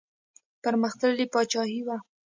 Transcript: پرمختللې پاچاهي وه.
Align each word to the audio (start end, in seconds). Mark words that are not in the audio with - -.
پرمختللې 0.63 1.25
پاچاهي 1.33 1.81
وه. 1.87 1.97